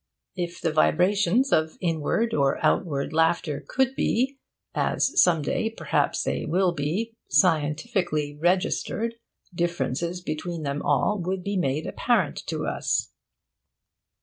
If 0.35 0.59
the 0.59 0.71
vibrations 0.71 1.53
of 1.53 1.77
inward 1.79 2.33
or 2.33 2.57
outward 2.65 3.13
laughter 3.13 3.63
could 3.67 3.93
be 3.93 4.39
(as 4.73 5.21
some 5.21 5.43
day, 5.43 5.69
perhaps, 5.69 6.23
they 6.23 6.43
will 6.43 6.71
be) 6.71 7.13
scientifically 7.29 8.35
registered, 8.41 9.13
differences 9.53 10.21
between 10.21 10.63
them 10.63 10.81
all 10.81 11.21
would 11.23 11.43
be 11.43 11.55
made 11.55 11.85
apparent 11.85 12.37
to 12.47 12.65
us. 12.65 13.11